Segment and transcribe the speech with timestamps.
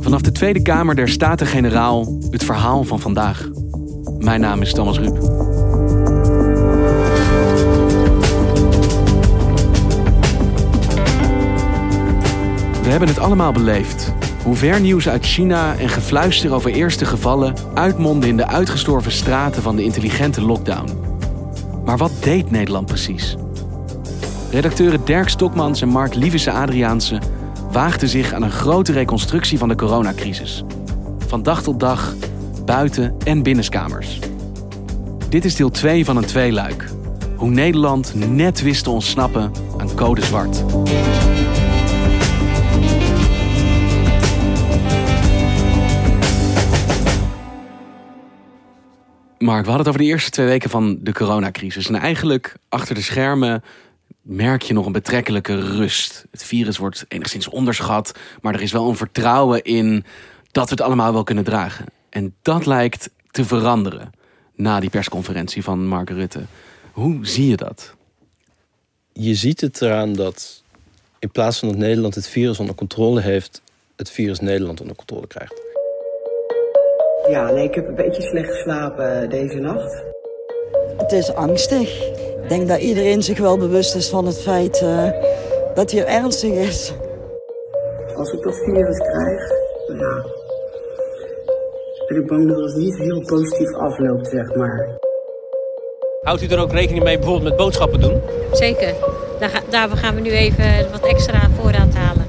[0.00, 3.48] Vanaf de Tweede Kamer der Staten-Generaal het verhaal van vandaag.
[4.18, 5.16] Mijn naam is Thomas Ruip.
[12.82, 14.12] We hebben het allemaal beleefd.
[14.44, 19.62] Hoe ver nieuws uit China en gefluister over eerste gevallen uitmonden in de uitgestorven straten
[19.62, 20.90] van de intelligente lockdown.
[21.84, 23.36] Maar wat deed Nederland precies?
[24.50, 27.18] Redacteuren Dirk Stokmans en Mark Lievese Adriaanse
[27.70, 30.64] waagden zich aan een grote reconstructie van de coronacrisis.
[31.18, 32.14] Van dag tot dag,
[32.64, 34.18] buiten- en binnenskamers.
[35.28, 36.88] Dit is deel 2 van een tweeluik.
[37.36, 40.64] Hoe Nederland net wist te ontsnappen aan code zwart.
[49.38, 51.88] Mark, we hadden het over de eerste twee weken van de coronacrisis.
[51.88, 53.62] En eigenlijk achter de schermen
[54.22, 56.26] merk je nog een betrekkelijke rust.
[56.30, 60.04] Het virus wordt enigszins onderschat, maar er is wel een vertrouwen in
[60.50, 61.84] dat we het allemaal wel kunnen dragen.
[62.10, 64.10] En dat lijkt te veranderen
[64.54, 66.40] na die persconferentie van Mark Rutte.
[66.92, 67.94] Hoe zie je dat?
[69.12, 70.62] Je ziet het eraan dat
[71.18, 73.62] in plaats van dat Nederland het virus onder controle heeft,
[73.96, 75.60] het virus Nederland onder controle krijgt.
[77.28, 80.02] Ja, nee, ik heb een beetje slecht geslapen deze nacht.
[80.96, 81.88] Het is angstig.
[82.48, 85.10] Ik denk dat iedereen zich wel bewust is van het feit uh,
[85.74, 86.92] dat hier ernstig is.
[88.16, 89.50] Als ik dat virus krijg,
[89.98, 90.24] ja,
[92.06, 94.98] ben ik bang dat het niet heel positief afloopt, zeg maar.
[96.22, 98.20] Houdt u er ook rekening mee bijvoorbeeld met boodschappen doen?
[98.52, 98.94] Zeker.
[99.40, 102.26] Daar, daarvoor gaan we nu even wat extra voorraad halen.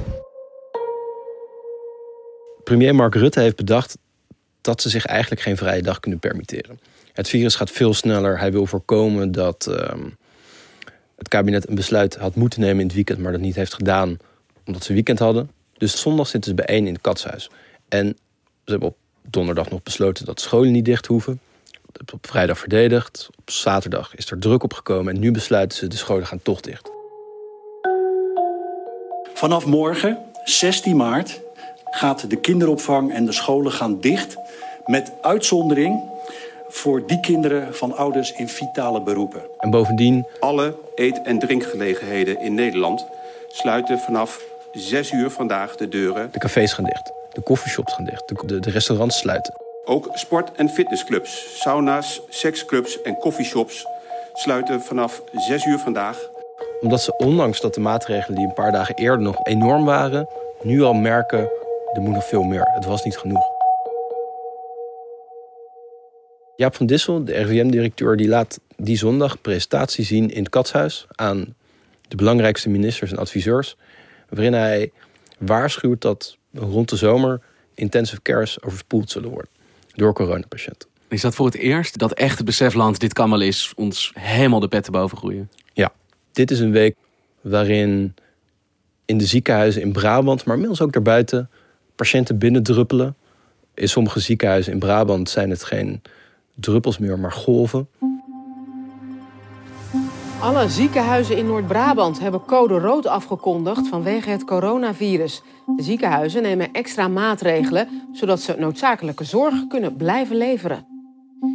[2.63, 3.97] Premier Mark Rutte heeft bedacht
[4.61, 6.79] dat ze zich eigenlijk geen vrije dag kunnen permitteren.
[7.19, 8.40] Het virus gaat veel sneller.
[8.40, 9.75] Hij wil voorkomen dat uh,
[11.18, 14.18] het kabinet een besluit had moeten nemen in het weekend, maar dat niet heeft gedaan
[14.66, 15.52] omdat ze weekend hadden.
[15.78, 17.50] Dus zondag zitten ze bijeen in het katshuis.
[17.90, 18.18] En
[18.66, 21.40] ze hebben op donderdag nog besloten dat scholen niet dicht hoeven.
[21.63, 23.30] Dat hebben op vrijdag verdedigd.
[23.40, 26.62] Op zaterdag is er druk op gekomen en nu besluiten ze de scholen gaan toch
[26.62, 26.90] dicht.
[29.34, 31.41] Vanaf morgen, 16 maart,
[31.86, 34.38] gaat de kinderopvang en de scholen gaan dicht.
[34.86, 36.08] Met uitzondering
[36.69, 39.41] voor die kinderen van ouders in vitale beroepen.
[39.57, 40.25] En bovendien...
[40.40, 43.06] Alle eet- en drinkgelegenheden in Nederland
[43.47, 46.30] sluiten vanaf 6 uur vandaag de deuren.
[46.31, 49.53] De cafés gaan dicht, de coffeeshops gaan dicht, de, de, restaurants sluiten.
[49.85, 53.86] Ook sport- en fitnessclubs, sauna's, seksclubs en coffeeshops
[54.34, 56.30] sluiten vanaf 6 uur vandaag.
[56.81, 60.28] Omdat ze ondanks dat de maatregelen die een paar dagen eerder nog enorm waren...
[60.62, 61.50] nu al merken,
[61.94, 62.72] er moet nog veel meer.
[62.74, 63.58] Het was niet genoeg.
[66.59, 71.55] Jaap van Dissel, de RIVM-directeur, die laat die zondag presentatie zien in het Katshuis aan
[72.07, 73.75] de belangrijkste ministers en adviseurs.
[74.29, 74.91] Waarin hij
[75.37, 77.41] waarschuwt dat rond de zomer
[77.73, 79.49] intensive cares overspoeld zullen worden
[79.95, 80.89] door coronapatiënten.
[81.07, 84.59] Is dat voor het eerst dat echt het besefland, dit kan wel eens, ons helemaal
[84.59, 85.51] de petten boven groeien?
[85.73, 85.93] Ja,
[86.31, 86.95] dit is een week
[87.41, 88.15] waarin
[89.05, 91.49] in de ziekenhuizen in Brabant, maar inmiddels ook daarbuiten,
[91.95, 93.15] patiënten binnendruppelen.
[93.73, 96.01] In sommige ziekenhuizen in Brabant zijn het geen
[96.59, 97.87] druppels meer, maar golven.
[100.41, 105.41] Alle ziekenhuizen in Noord-Brabant hebben code rood afgekondigd vanwege het coronavirus.
[105.75, 110.85] De ziekenhuizen nemen extra maatregelen zodat ze noodzakelijke zorg kunnen blijven leveren.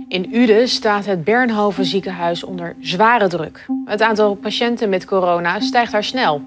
[0.08, 3.66] In Uden staat het Bernhoven ziekenhuis onder zware druk.
[3.84, 6.42] Het aantal patiënten met corona stijgt daar snel.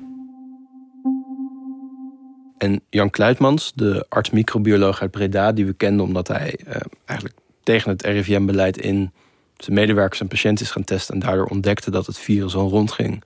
[2.57, 7.36] En Jan Kluitmans, de arts-microbioloog uit Breda, die we kenden omdat hij eh, eigenlijk
[7.68, 9.12] tegen het RIVM-beleid in
[9.58, 13.24] zijn medewerkers en patiënten is gaan testen en daardoor ontdekte dat het virus al rondging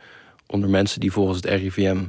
[0.48, 2.04] onder mensen die volgens het RIVM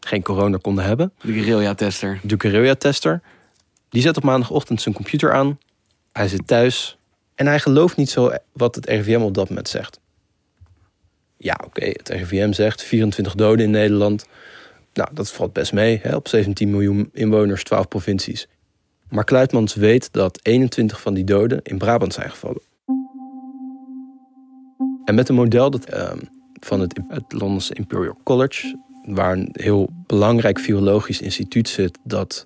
[0.00, 1.12] geen corona konden hebben.
[1.20, 2.20] De guerrilla-tester.
[2.22, 3.22] De guerrilla-tester.
[3.88, 5.58] Die zet op maandagochtend zijn computer aan.
[6.12, 6.98] Hij zit thuis
[7.34, 10.00] en hij gelooft niet zo wat het RIVM op dat moment zegt.
[11.36, 14.26] Ja, oké, het RIVM zegt 24 doden in Nederland.
[14.92, 16.00] Nou, dat valt best mee.
[16.02, 16.16] Hè?
[16.16, 18.48] Op 17 miljoen inwoners, 12 provincies.
[19.12, 22.62] Maar Kluitmans weet dat 21 van die doden in Brabant zijn gevallen.
[25.04, 26.12] En met een model dat, uh,
[26.60, 32.44] van het, het Londense Imperial College, waar een heel belangrijk virologisch instituut zit dat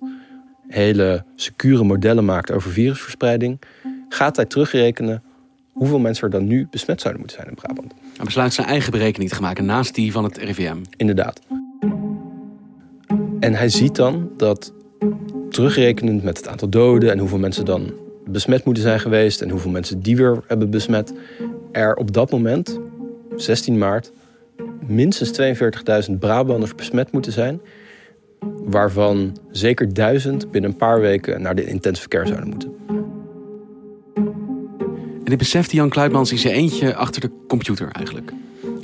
[0.67, 3.61] hele secure modellen maakt over virusverspreiding,
[4.09, 5.23] gaat hij terugrekenen
[5.71, 7.93] hoeveel mensen er dan nu besmet zouden moeten zijn in Brabant.
[8.15, 10.77] Hij besluit zijn eigen berekening te maken naast die van het RIVM.
[10.97, 11.41] Inderdaad.
[13.39, 14.73] En hij ziet dan dat
[15.49, 17.93] terugrekenend met het aantal doden en hoeveel mensen dan
[18.25, 21.13] besmet moeten zijn geweest en hoeveel mensen die weer hebben besmet,
[21.71, 22.79] er op dat moment,
[23.35, 24.11] 16 maart,
[24.87, 25.31] minstens
[26.09, 27.61] 42.000 Brabanders besmet moeten zijn,
[28.63, 32.75] waarvan zeker 1000 binnen een paar weken naar de intensive care zouden moeten.
[35.17, 38.31] En dit beseft Jan Kluitmans in zijn eentje achter de computer eigenlijk.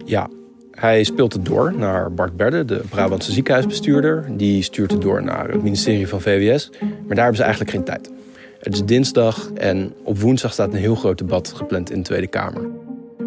[0.05, 0.29] Ja,
[0.75, 4.25] hij speelt het door naar Bart Berde, de Brabantse ziekenhuisbestuurder.
[4.31, 6.69] Die stuurt het door naar het ministerie van VWS.
[6.79, 8.11] Maar daar hebben ze eigenlijk geen tijd.
[8.59, 12.27] Het is dinsdag en op woensdag staat een heel groot debat gepland in de Tweede
[12.27, 12.69] Kamer.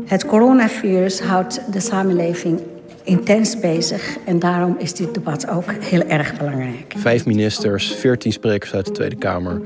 [0.04, 2.60] Het coronavirus houdt de samenleving
[3.04, 6.94] intens bezig en daarom is dit debat ook heel erg belangrijk.
[6.96, 9.60] Vijf ministers, veertien sprekers uit de Tweede Kamer,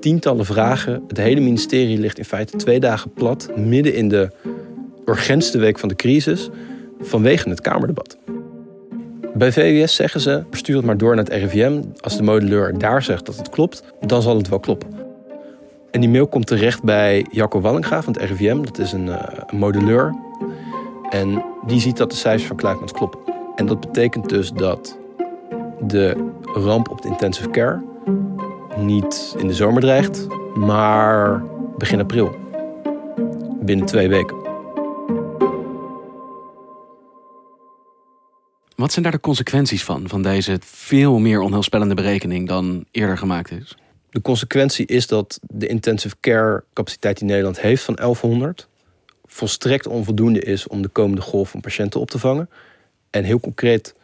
[0.00, 1.02] tientallen vragen.
[1.08, 4.30] Het hele ministerie ligt in feite twee dagen plat, midden in de
[5.04, 6.50] urgentste week van de crisis,
[7.00, 8.18] vanwege het Kamerdebat.
[9.34, 11.82] Bij VWS zeggen ze, stuur het maar door naar het RIVM.
[12.00, 14.88] Als de modelleur daar zegt dat het klopt, dan zal het wel kloppen.
[15.90, 18.62] En die mail komt terecht bij Jacco Wallinga van het RIVM.
[18.62, 20.14] Dat is een, uh, een modelleur.
[21.10, 23.20] En die ziet dat de cijfers van Kluitmans kloppen.
[23.56, 24.98] En dat betekent dus dat
[25.86, 27.82] de ramp op de intensive care
[28.76, 31.42] niet in de zomer dreigt, maar
[31.78, 32.34] begin april.
[33.60, 34.49] Binnen twee weken.
[38.80, 43.50] Wat zijn daar de consequenties van, van deze veel meer onheilspellende berekening dan eerder gemaakt
[43.50, 43.76] is?
[44.10, 48.68] De consequentie is dat de intensive care capaciteit die Nederland heeft van 1100
[49.24, 52.50] volstrekt onvoldoende is om de komende golf van patiënten op te vangen.
[53.10, 53.94] En heel concreet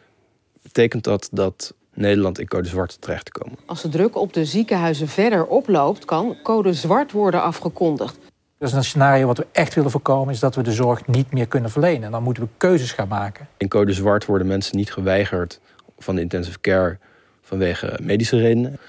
[0.61, 3.57] betekent dat dat Nederland in code zwart terecht te komen.
[3.65, 8.17] Als de druk op de ziekenhuizen verder oploopt, kan code zwart worden afgekondigd.
[8.57, 11.47] Dus een scenario wat we echt willen voorkomen is dat we de zorg niet meer
[11.47, 12.03] kunnen verlenen.
[12.03, 13.47] En dan moeten we keuzes gaan maken.
[13.57, 15.59] In code zwart worden mensen niet geweigerd
[15.97, 16.97] van de intensive care
[17.41, 18.79] vanwege medische redenen,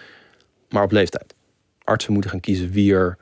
[0.69, 1.35] maar op leeftijd.
[1.85, 3.19] Artsen moeten gaan kiezen wie er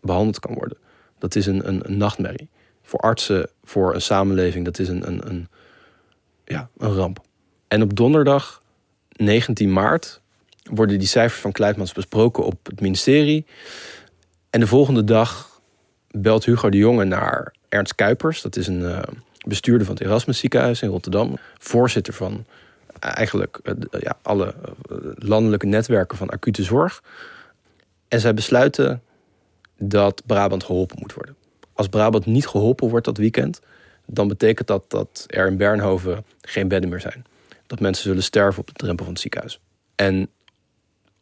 [0.00, 0.78] behandeld kan worden.
[1.18, 2.48] Dat is een, een, een nachtmerrie.
[2.82, 5.48] Voor artsen, voor een samenleving, dat is een, een, een,
[6.44, 7.20] ja, een ramp.
[7.68, 8.62] En op donderdag
[9.08, 10.20] 19 maart
[10.62, 13.46] worden die cijfers van Kluitmans besproken op het ministerie.
[14.50, 15.51] En de volgende dag
[16.12, 18.42] belt Hugo de Jonge naar Ernst Kuipers.
[18.42, 19.02] Dat is een uh,
[19.46, 21.38] bestuurder van het Erasmus ziekenhuis in Rotterdam.
[21.58, 22.44] Voorzitter van
[22.98, 24.54] eigenlijk uh, ja, alle
[25.14, 27.02] landelijke netwerken van acute zorg.
[28.08, 29.02] En zij besluiten
[29.78, 31.36] dat Brabant geholpen moet worden.
[31.72, 33.60] Als Brabant niet geholpen wordt dat weekend,
[34.06, 37.24] dan betekent dat dat er in Bernhoven geen bedden meer zijn.
[37.66, 39.60] Dat mensen zullen sterven op de drempel van het ziekenhuis.
[39.94, 40.28] En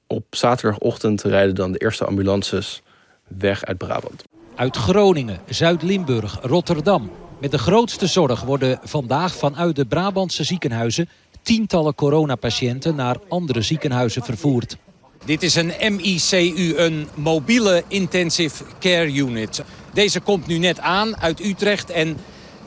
[0.07, 2.83] op zaterdagochtend rijden dan de eerste ambulances
[3.27, 4.25] weg uit Brabant.
[4.61, 7.11] Uit Groningen, Zuid-Limburg, Rotterdam.
[7.41, 11.09] Met de grootste zorg worden vandaag vanuit de Brabantse ziekenhuizen
[11.43, 14.77] tientallen coronapatiënten naar andere ziekenhuizen vervoerd.
[15.25, 19.65] Dit is een MICU, een mobiele intensive care unit.
[19.93, 22.17] Deze komt nu net aan uit Utrecht en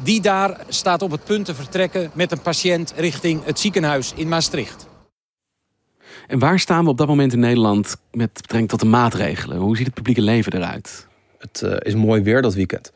[0.03, 4.27] die daar staat op het punt te vertrekken met een patiënt richting het ziekenhuis in
[4.27, 4.87] Maastricht.
[6.27, 9.57] En waar staan we op dat moment in Nederland met betrekking tot de maatregelen?
[9.57, 11.11] Hoe ziet het publieke leven eruit?
[11.49, 12.91] Het uh, is mooi weer dat weekend.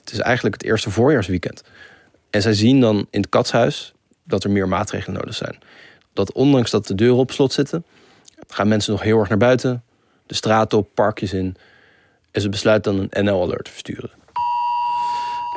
[0.00, 1.62] Het is eigenlijk het eerste voorjaarsweekend.
[2.30, 3.92] En zij zien dan in het katshuis
[4.24, 5.58] dat er meer maatregelen nodig zijn.
[6.12, 7.84] Dat ondanks dat de deuren op slot zitten,
[8.48, 9.84] gaan mensen nog heel erg naar buiten,
[10.26, 11.56] de straat op, parkjes in.
[12.30, 14.10] En ze besluiten dan een NL-alert te versturen.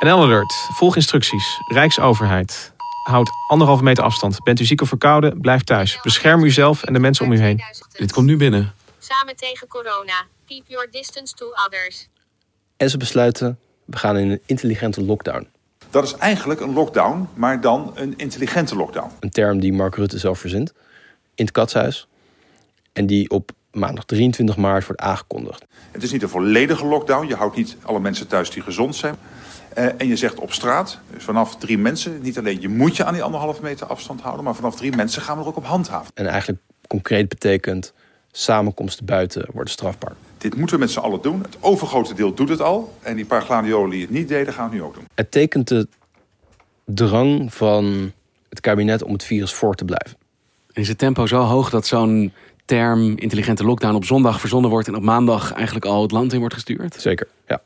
[0.00, 0.52] NL-alert.
[0.52, 1.58] Volg instructies.
[1.68, 2.72] Rijksoverheid.
[3.04, 4.42] Houd anderhalve meter afstand.
[4.42, 5.40] Bent u ziek of verkouden?
[5.40, 5.98] Blijf thuis.
[6.02, 7.62] Bescherm uzelf en de mensen om u heen.
[7.92, 8.74] Dit komt nu binnen.
[8.98, 10.26] Samen tegen corona.
[10.46, 12.08] Keep your distance to others.
[12.84, 15.46] En ze besluiten, we gaan in een intelligente lockdown.
[15.90, 19.10] Dat is eigenlijk een lockdown, maar dan een intelligente lockdown.
[19.20, 20.72] Een term die Mark Rutte zelf verzint.
[21.34, 22.08] In het katshuis.
[22.92, 25.64] En die op maandag 23 maart wordt aangekondigd.
[25.90, 27.26] Het is niet een volledige lockdown.
[27.26, 29.14] Je houdt niet alle mensen thuis die gezond zijn.
[29.78, 33.04] Uh, en je zegt op straat, dus vanaf drie mensen, niet alleen je moet je
[33.04, 35.66] aan die anderhalve meter afstand houden, maar vanaf drie mensen gaan we er ook op
[35.66, 36.10] handhaven.
[36.14, 37.92] En eigenlijk concreet betekent
[38.32, 40.12] samenkomsten buiten worden strafbaar.
[40.44, 41.42] Dit moeten we met z'n allen doen.
[41.42, 42.94] Het overgrote deel doet het al.
[43.02, 45.04] En die paar gladiolen die het niet deden, gaan het nu ook doen.
[45.14, 45.88] Het tekent de
[46.84, 48.12] drang van
[48.48, 50.18] het kabinet om het virus voor te blijven.
[50.72, 52.32] Is het tempo zo hoog dat zo'n
[52.64, 56.38] term intelligente lockdown op zondag verzonnen wordt en op maandag eigenlijk al het land in
[56.38, 56.94] wordt gestuurd?
[57.00, 57.62] Zeker, ja.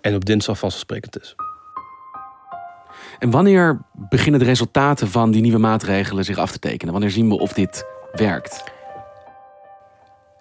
[0.00, 1.34] En op dinsdag vanzelfsprekend is.
[3.18, 6.92] En wanneer beginnen de resultaten van die nieuwe maatregelen zich af te tekenen?
[6.92, 8.71] Wanneer zien we of dit werkt?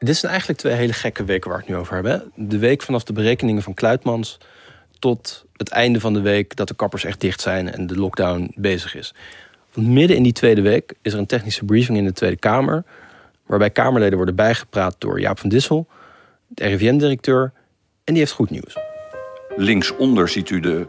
[0.04, 2.32] Dit zijn eigenlijk twee hele gekke weken waar we het nu over hebben.
[2.36, 4.38] De week vanaf de berekeningen van Kluitmans
[5.00, 8.52] tot het einde van de week dat de kappers echt dicht zijn en de lockdown
[8.56, 9.14] bezig is.
[9.74, 12.84] Want midden in die tweede week is er een technische briefing in de Tweede Kamer,
[13.46, 15.88] waarbij Kamerleden worden bijgepraat door Jaap van Dissel,
[16.48, 17.52] de RIVM-directeur,
[18.04, 18.78] en die heeft goed nieuws.
[19.56, 20.88] Linksonder ziet u de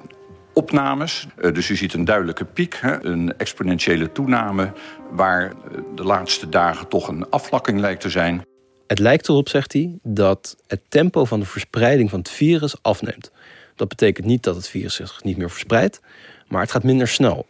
[0.53, 1.27] opnames.
[1.37, 4.73] Eh, Dus u ziet een duidelijke piek, een exponentiële toename...
[5.11, 5.55] waar eh,
[5.95, 8.45] de laatste dagen toch een afvlakking lijkt te zijn.
[8.93, 13.31] Het lijkt erop, zegt hij, dat het tempo van de verspreiding van het virus afneemt.
[13.77, 16.01] Dat betekent niet dat het virus zich niet meer verspreidt,
[16.49, 17.47] maar het gaat minder snel.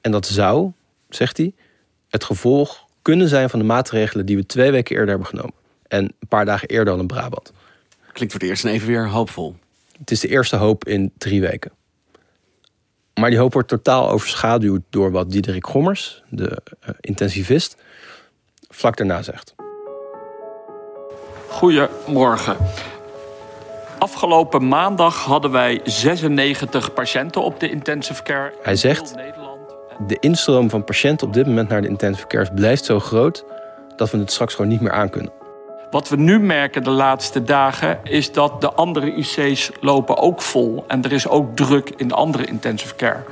[0.00, 0.72] En dat zou,
[1.08, 1.52] zegt hij,
[2.08, 5.54] het gevolg kunnen zijn van de maatregelen die we twee weken eerder hebben genomen.
[5.88, 7.52] En een paar dagen eerder al in Brabant.
[8.12, 9.56] Klinkt voor het eerst even weer hoopvol.
[9.98, 11.70] Het is de eerste hoop in drie weken.
[13.14, 17.76] Maar die hoop wordt totaal overschaduwd door wat Diederik Gommers, de eh, intensivist,
[18.68, 19.54] vlak daarna zegt.
[21.58, 22.56] Goedemorgen.
[23.98, 28.52] Afgelopen maandag hadden wij 96 patiënten op de intensive care.
[28.62, 29.14] Hij zegt,
[30.06, 33.44] de instroom van patiënten op dit moment naar de intensive cares blijft zo groot
[33.96, 35.32] dat we het straks gewoon niet meer aankunnen.
[35.90, 40.84] Wat we nu merken de laatste dagen is dat de andere IC's lopen ook vol.
[40.86, 43.22] En er is ook druk in de andere intensive care.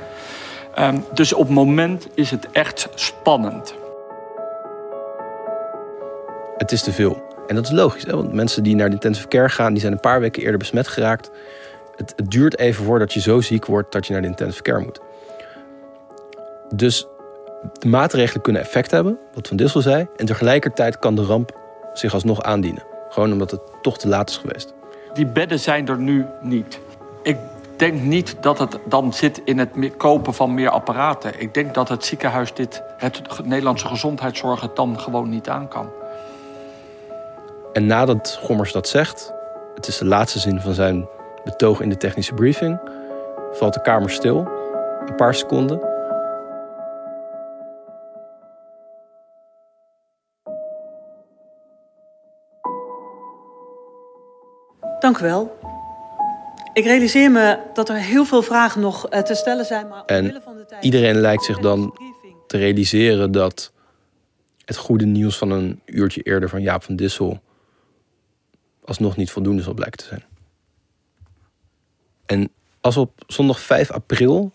[0.73, 3.75] Ehm, dus op het moment is het echt spannend.
[6.57, 7.26] Het is te veel.
[7.47, 8.15] En dat is logisch, hè?
[8.15, 10.87] want mensen die naar de intensive care gaan, die zijn een paar weken eerder besmet
[10.87, 11.31] geraakt.
[11.95, 14.99] Het, duurt even voordat je zo ziek wordt dat je naar de intensive care moet.
[16.75, 17.07] Dus
[17.73, 20.07] de maatregelen kunnen effect hebben, wat Van Dissel zei.
[20.15, 21.57] En tegelijkertijd kan de ramp
[21.93, 22.83] zich alsnog aandienen.
[23.09, 24.73] Gewoon omdat het toch te laat is geweest.
[25.13, 26.79] Die bedden zijn er nu niet.
[27.23, 27.37] Ik
[27.77, 31.41] denk niet dat het dan zit in het kopen van meer apparaten.
[31.41, 35.89] Ik denk dat het ziekenhuis dit, het Nederlandse gezondheidszorg het dan gewoon niet aan kan.
[37.77, 39.33] En nadat Gommers dat zegt,
[39.75, 41.07] het is de laatste zin van zijn
[41.43, 42.79] betoog in de technische briefing,
[43.51, 44.47] valt de Kamer stil,
[45.05, 45.79] een paar seconden.
[54.99, 55.57] Dank u wel.
[56.73, 59.87] Ik realiseer me dat er heel veel vragen nog eh, te stellen zijn.
[59.87, 60.41] Maar En
[60.81, 61.97] iedereen lijkt zich dan
[62.47, 63.71] te realiseren dat
[64.65, 67.39] het goede nieuws van een uurtje eerder van Jaap van Dissel
[68.87, 70.23] alsnog niet voldoende zal blijken te zijn.
[72.25, 72.49] En
[72.81, 74.51] als op zondag 5 april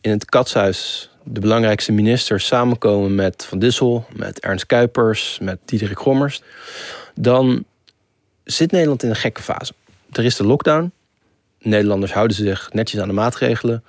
[0.00, 5.98] in het Katshuis de belangrijkste ministers samenkomen met Van Dissel, met Ernst Kuipers, met Diederik
[5.98, 6.42] Gommers,
[7.14, 7.64] dan
[8.44, 9.72] zit Nederland in een gekke fase.
[10.12, 10.92] Er is de lockdown.
[11.58, 13.84] Nederlanders houden zich netjes aan de maatregelen,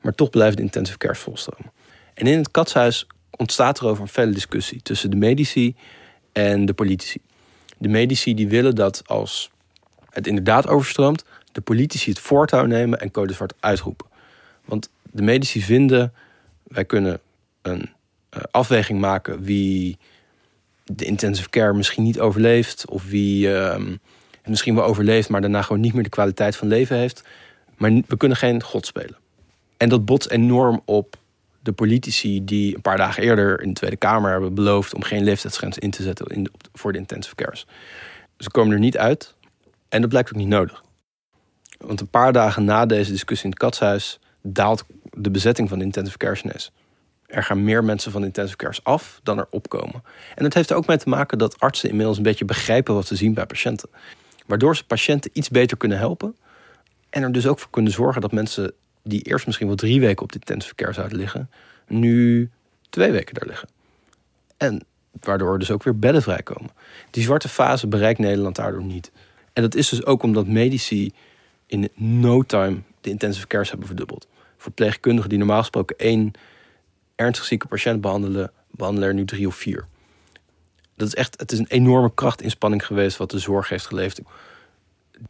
[0.00, 1.72] maar toch blijven de intensive cares volstromen.
[2.14, 5.74] En in het Katshuis ontstaat er over een felle discussie tussen de medici
[6.32, 7.20] en de politici.
[7.80, 9.50] De medici die willen dat als
[10.10, 14.06] het inderdaad overstroomt, de politici het voortouw nemen en code zwart uitroepen.
[14.64, 16.12] Want de medici vinden,
[16.62, 17.20] wij kunnen
[17.62, 17.90] een
[18.30, 19.98] eh, afweging maken wie
[20.84, 25.80] de intensive care misschien niet overleeft, of wie het misschien wel overleeft, maar daarna gewoon
[25.80, 27.22] niet meer de kwaliteit van leven heeft.
[27.76, 29.16] Maar we kunnen geen god spelen.
[29.76, 31.16] En dat botst enorm op
[31.60, 35.24] de politici die een paar dagen eerder in de Tweede Kamer hebben beloofd om geen
[35.24, 37.66] leeftijdsgrens in te zetten in voor de intensive cares.
[38.38, 39.34] Ze komen er niet uit
[39.88, 40.82] en dat blijkt ook niet nodig.
[41.78, 45.84] Want een paar dagen na deze discussie in het katshuis daalt de bezetting van de
[45.84, 46.70] intensive cares.
[47.26, 50.02] Er gaan meer mensen van de intensive cares af dan er opkomen.
[50.34, 53.06] En dat heeft er ook mee te maken dat artsen inmiddels een beetje begrijpen wat
[53.06, 53.88] ze zien bij patiënten.
[54.46, 56.36] Waardoor ze patiënten iets beter kunnen helpen.
[57.10, 60.22] En er dus ook voor kunnen zorgen dat mensen die eerst misschien wel drie weken
[60.22, 61.50] op de intensive care zouden liggen,
[61.86, 62.50] nu
[62.90, 63.68] twee weken daar liggen.
[64.56, 64.84] En
[65.20, 66.70] waardoor dus ook weer bedden vrijkomen.
[67.10, 69.12] Die zwarte fase bereikt Nederland daardoor niet.
[69.52, 71.12] En dat is dus ook omdat medici
[71.66, 74.26] in no time de intensive cares hebben verdubbeld.
[74.56, 76.32] Verpleegkundigen die normaal gesproken één
[77.14, 79.86] ernstig zieke patiënt behandelen, behandelen er nu drie of vier.
[80.94, 84.20] Dat is echt, het is een enorme krachtinspanning geweest wat de zorg heeft geleverd.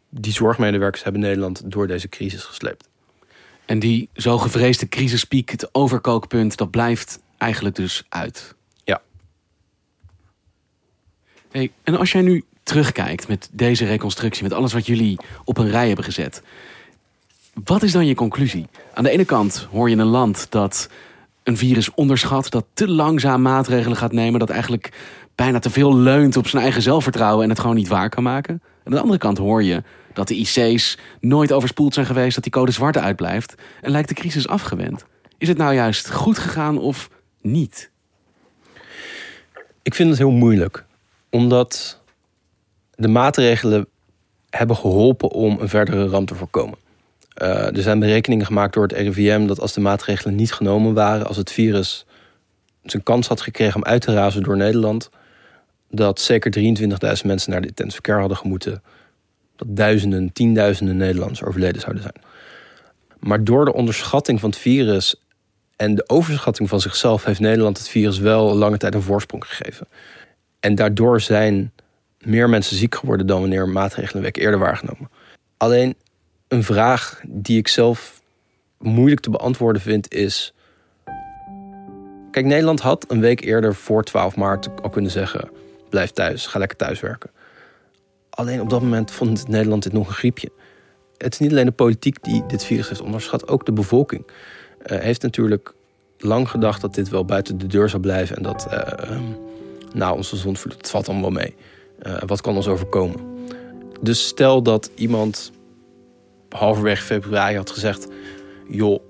[0.09, 2.89] Die zorgmedewerkers hebben Nederland door deze crisis gesleept.
[3.71, 8.55] En die zo gevreesde crisispiek, het overkookpunt, dat blijft eigenlijk dus uit.
[8.83, 9.01] Ja.
[11.51, 15.69] Hey, en als jij nu terugkijkt met deze reconstructie, met alles wat jullie op een
[15.69, 16.41] rij hebben gezet.
[17.63, 18.67] Wat is dan je conclusie?
[18.93, 20.89] Aan de ene kant hoor je een land dat
[21.43, 24.91] een virus onderschat, dat te langzaam maatregelen gaat nemen, dat eigenlijk
[25.35, 28.61] bijna te veel leunt op zijn eigen zelfvertrouwen en het gewoon niet waar kan maken.
[28.83, 32.53] Aan de andere kant hoor je dat de IC's nooit overspoeld zijn geweest, dat die
[32.53, 35.05] code zwart uitblijft en lijkt de crisis afgewend.
[35.37, 37.09] Is het nou juist goed gegaan of
[37.41, 37.91] niet?
[39.81, 40.85] Ik vind het heel moeilijk.
[41.29, 41.99] Omdat
[42.95, 43.87] De maatregelen
[44.49, 46.77] hebben geholpen om een verdere ramp te voorkomen.
[47.41, 51.27] Uh, er zijn berekeningen gemaakt door het RIVM dat als de maatregelen niet genomen waren,
[51.27, 52.05] als het virus
[52.83, 55.09] zijn kans had gekregen om uit te razen door Nederland,
[55.89, 58.83] dat zeker 23.000 mensen naar de intensive care hadden gemoeten.
[59.67, 62.21] Dat duizenden, tienduizenden Nederlanders overleden zouden zijn.
[63.19, 65.15] Maar door de onderschatting van het virus
[65.75, 69.87] en de overschatting van zichzelf heeft Nederland het virus wel lange tijd een voorsprong gegeven.
[70.59, 71.71] En daardoor zijn
[72.19, 75.09] meer mensen ziek geworden dan wanneer maatregelen een week eerder waren genomen.
[75.57, 75.95] Alleen
[76.47, 78.21] een vraag die ik zelf
[78.77, 80.53] moeilijk te beantwoorden vind is.
[82.31, 85.49] Kijk, Nederland had een week eerder voor 12 maart al kunnen zeggen:
[85.89, 87.29] blijf thuis, ga lekker thuiswerken.
[88.31, 90.51] Alleen op dat moment vond Nederland dit nog een griepje.
[91.17, 94.25] Het is niet alleen de politiek die dit virus heeft onderschat, ook de bevolking
[94.85, 95.73] uh, heeft natuurlijk
[96.17, 99.19] lang gedacht dat dit wel buiten de deur zou blijven en dat, uh,
[99.93, 101.55] nou, onze zondvloed, het valt allemaal mee.
[102.01, 103.19] Uh, wat kan ons overkomen?
[104.01, 105.51] Dus stel dat iemand
[106.49, 108.07] halverwege februari had gezegd:
[108.69, 109.01] joh,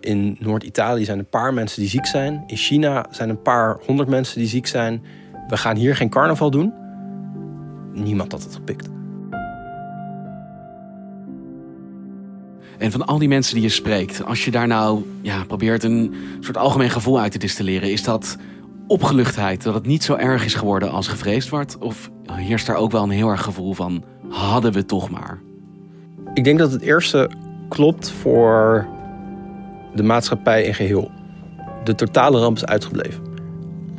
[0.00, 2.44] in Noord-Italië zijn een paar mensen die ziek zijn.
[2.46, 5.04] In China zijn een paar honderd mensen die ziek zijn.
[5.48, 6.79] We gaan hier geen carnaval doen.
[8.02, 8.88] Niemand had het gepikt.
[12.78, 16.14] En van al die mensen die je spreekt, als je daar nou ja, probeert een
[16.40, 18.36] soort algemeen gevoel uit te distilleren, is dat
[18.86, 21.78] opgeluchtheid, dat het niet zo erg is geworden als gevreesd wordt?
[21.78, 25.40] Of heerst daar ook wel een heel erg gevoel van hadden we toch maar?
[26.34, 27.30] Ik denk dat het eerste
[27.68, 28.86] klopt voor
[29.94, 31.10] de maatschappij in geheel.
[31.84, 33.22] De totale ramp is uitgebleven.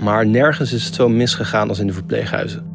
[0.03, 2.70] Maar nergens is het zo misgegaan als in de verpleeghuizen.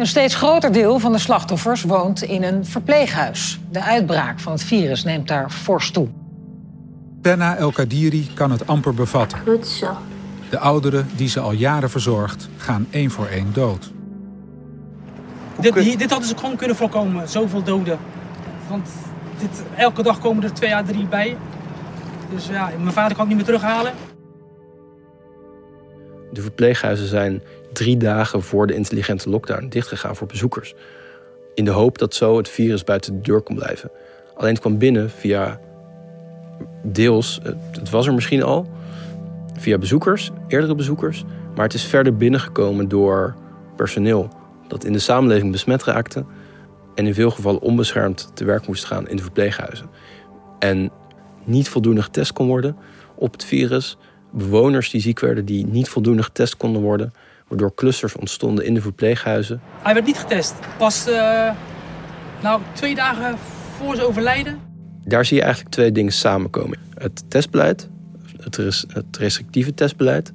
[0.00, 3.60] Een steeds groter deel van de slachtoffers woont in een verpleeghuis.
[3.70, 6.08] De uitbraak van het virus neemt daar fors toe.
[7.20, 9.38] Penna El Kadiri kan het amper bevatten.
[10.50, 13.92] De ouderen die ze al jaren verzorgt, gaan één voor één dood.
[15.58, 17.98] Dit, dit hadden ze gewoon kunnen voorkomen, zoveel doden.
[18.68, 18.88] Want
[19.38, 21.36] dit, elke dag komen er twee à drie bij.
[22.34, 23.92] Dus ja, mijn vader kan het niet meer terughalen.
[26.32, 30.74] De verpleeghuizen zijn drie dagen voor de intelligente lockdown dichtgegaan voor bezoekers.
[31.54, 33.90] In de hoop dat zo het virus buiten de deur kon blijven.
[34.34, 35.60] Alleen het kwam binnen via
[36.82, 37.40] deels,
[37.72, 38.68] het was er misschien al,
[39.58, 41.24] via bezoekers, eerdere bezoekers.
[41.54, 43.34] Maar het is verder binnengekomen door
[43.76, 44.28] personeel
[44.68, 46.24] dat in de samenleving besmet raakte
[46.94, 49.90] en in veel gevallen onbeschermd te werk moest gaan in de verpleeghuizen.
[50.58, 50.90] En
[51.44, 52.76] niet voldoende getest kon worden
[53.14, 53.96] op het virus.
[54.30, 57.12] Bewoners die ziek werden die niet voldoende getest konden worden
[57.50, 59.60] waardoor clusters ontstonden in de verpleeghuizen.
[59.82, 60.54] Hij werd niet getest.
[60.78, 61.50] Pas uh,
[62.42, 63.38] nou, twee dagen
[63.76, 64.58] voor zijn overlijden.
[65.04, 66.78] Daar zie je eigenlijk twee dingen samenkomen.
[66.94, 67.88] Het testbeleid,
[68.40, 70.32] het, res het restrictieve testbeleid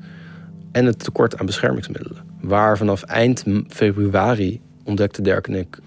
[0.72, 2.18] en het tekort aan beschermingsmiddelen.
[2.42, 5.78] Waar vanaf eind februari, ontdekte Dirk en ik,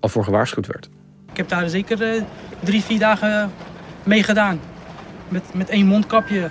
[0.00, 0.88] al voor gewaarschuwd werd.
[1.30, 2.22] Ik heb daar zeker uh,
[2.64, 3.50] drie, vier dagen
[4.02, 4.60] mee gedaan.
[5.28, 6.50] Met, met één mondkapje.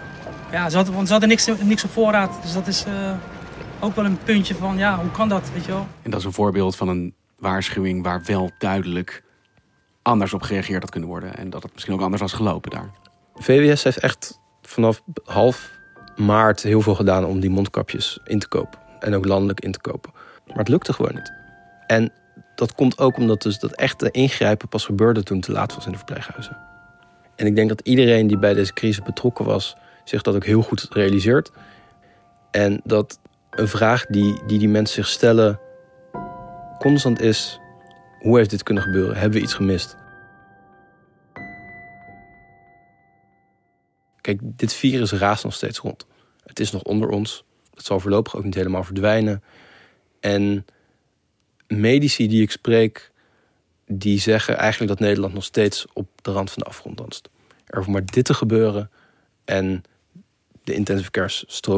[0.51, 2.41] Ja, ze hadden, want ze hadden niks, niks op voorraad.
[2.41, 2.85] Dus dat is...
[2.87, 3.11] Uh,
[3.79, 5.87] ook wel een puntje van, ja, hoe kan dat, weet je wel?
[6.01, 9.23] En dat is een voorbeeld van een waarschuwing waar wel duidelijk
[10.01, 11.37] anders op gereageerd had kunnen worden.
[11.37, 12.89] En dat het misschien ook anders was gelopen daar.
[13.35, 15.71] VWS heeft echt vanaf half
[16.15, 18.79] maart heel veel gedaan om die mondkapjes in te kopen.
[18.99, 20.11] En ook landelijk in te kopen.
[20.47, 21.33] Maar het lukte gewoon niet.
[21.87, 22.11] En
[22.55, 25.85] dat komt ook omdat dus dat echte ingrijpen pas gebeurde toen het te laat was
[25.85, 26.57] in de verpleeghuizen.
[27.35, 30.61] En ik denk dat iedereen die bij deze crisis betrokken was, zich dat ook heel
[30.61, 31.51] goed realiseert.
[32.51, 35.59] En dat een vraag die, die die mensen zich stellen
[36.79, 37.59] constant is:
[38.19, 39.17] hoe heeft dit kunnen gebeuren?
[39.17, 39.95] Hebben we iets gemist?
[44.21, 46.05] Kijk, dit virus raast nog steeds rond.
[46.45, 47.43] Het is nog onder ons.
[47.73, 49.43] Het zal voorlopig ook niet helemaal verdwijnen.
[50.19, 50.65] En
[51.67, 53.11] medici die ik spreek,
[53.87, 57.29] die zeggen eigenlijk dat Nederland nog steeds op de rand van de afgrond danst.
[57.65, 58.91] Er hoeft maar dit te gebeuren
[59.45, 59.83] en
[60.65, 61.11] de intensive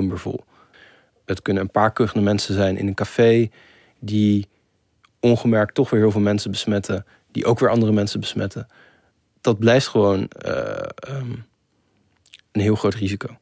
[0.07, 0.43] weer vol.
[1.25, 3.49] Het kunnen een paar kuchende mensen zijn in een café
[3.99, 4.47] die
[5.19, 8.67] ongemerkt toch weer heel veel mensen besmetten, die ook weer andere mensen besmetten.
[9.41, 10.77] Dat blijft gewoon uh,
[11.09, 11.45] um,
[12.51, 13.37] een heel groot risico.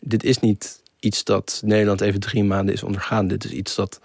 [0.00, 3.26] Dit is niet iets dat Nederland even drie maanden is ondergaan.
[3.26, 4.00] Dit is iets dat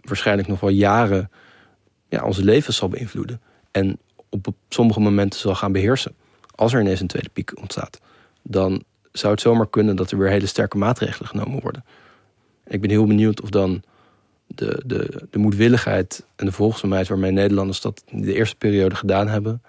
[0.00, 1.30] waarschijnlijk nog wel jaren
[2.08, 3.40] ja, onze levens zal beïnvloeden.
[3.70, 6.14] En op sommige momenten zal gaan beheersen.
[6.54, 8.00] Als er ineens een tweede piek ontstaat,
[8.42, 8.84] dan
[9.18, 11.84] zou het zomaar kunnen dat er weer hele sterke maatregelen genomen worden.
[12.66, 13.82] Ik ben heel benieuwd of dan
[14.46, 19.28] de, de, de moedwilligheid en de volgzaamheid waarmee Nederlanders dat in de eerste periode gedaan
[19.28, 19.62] hebben,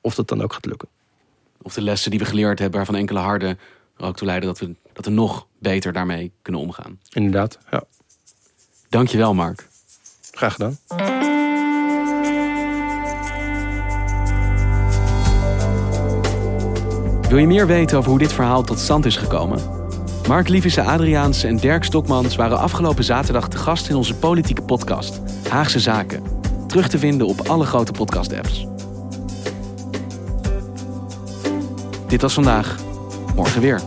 [0.00, 0.88] of dat dan ook gaat lukken.
[1.62, 3.56] Of de lessen die we geleerd hebben van enkele harde
[3.96, 7.00] er ook toe leiden dat we, dat we nog beter daarmee kunnen omgaan.
[7.12, 7.84] Inderdaad, ja.
[8.88, 9.68] Dankjewel, Mark.
[10.32, 11.29] Graag gedaan.
[17.30, 19.58] Wil je meer weten over hoe dit verhaal tot stand is gekomen?
[20.28, 25.20] Mark Lievisse Adriaans en Dirk Stokmans waren afgelopen zaterdag te gast in onze politieke podcast
[25.48, 26.22] Haagse Zaken.
[26.66, 28.66] Terug te vinden op alle grote podcast-apps.
[32.06, 32.76] Dit was vandaag.
[33.34, 33.80] Morgen weer.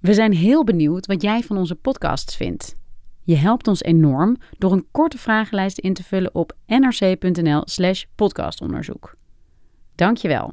[0.00, 2.77] We zijn heel benieuwd wat jij van onze podcasts vindt.
[3.28, 9.14] Je helpt ons enorm door een korte vragenlijst in te vullen op nrc.nl/slash podcastonderzoek.
[9.94, 10.52] Dankjewel.